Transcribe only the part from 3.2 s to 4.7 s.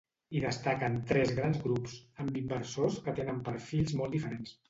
tenen perfils molt diferents.